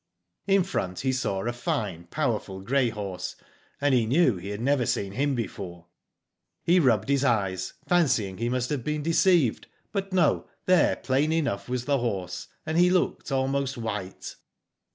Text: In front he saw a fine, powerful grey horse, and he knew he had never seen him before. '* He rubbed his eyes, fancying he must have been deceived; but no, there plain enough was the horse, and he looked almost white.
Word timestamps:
In 0.47 0.63
front 0.63 1.01
he 1.01 1.13
saw 1.13 1.41
a 1.45 1.53
fine, 1.53 2.05
powerful 2.07 2.59
grey 2.61 2.89
horse, 2.89 3.35
and 3.79 3.93
he 3.93 4.07
knew 4.07 4.35
he 4.37 4.49
had 4.49 4.59
never 4.59 4.83
seen 4.87 5.11
him 5.11 5.35
before. 5.35 5.85
'* 6.23 6.31
He 6.63 6.79
rubbed 6.79 7.07
his 7.07 7.23
eyes, 7.23 7.73
fancying 7.87 8.39
he 8.39 8.49
must 8.49 8.71
have 8.71 8.83
been 8.83 9.03
deceived; 9.03 9.67
but 9.91 10.11
no, 10.11 10.47
there 10.65 10.95
plain 10.95 11.31
enough 11.31 11.69
was 11.69 11.85
the 11.85 11.99
horse, 11.99 12.47
and 12.65 12.79
he 12.79 12.89
looked 12.89 13.31
almost 13.31 13.77
white. 13.77 14.37